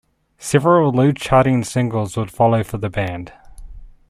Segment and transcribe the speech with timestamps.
[0.39, 3.33] Several low-charting singles would follow for the band.